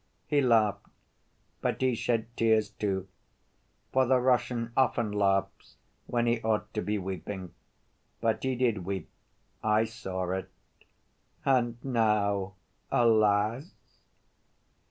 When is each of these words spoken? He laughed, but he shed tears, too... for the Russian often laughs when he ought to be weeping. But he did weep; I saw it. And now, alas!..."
He 0.25 0.41
laughed, 0.41 0.87
but 1.61 1.79
he 1.79 1.93
shed 1.93 2.25
tears, 2.35 2.71
too... 2.71 3.07
for 3.93 4.07
the 4.07 4.17
Russian 4.19 4.71
often 4.75 5.11
laughs 5.11 5.77
when 6.07 6.25
he 6.25 6.41
ought 6.41 6.73
to 6.73 6.81
be 6.81 6.97
weeping. 6.97 7.53
But 8.19 8.41
he 8.43 8.55
did 8.55 8.83
weep; 8.83 9.11
I 9.63 9.83
saw 9.85 10.31
it. 10.31 10.49
And 11.45 11.77
now, 11.85 12.55
alas!..." 12.91 13.75